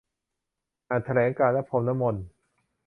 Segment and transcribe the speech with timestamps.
[0.89, 2.23] อ่านแถลงการณ์ และ พรมน้ำมนต์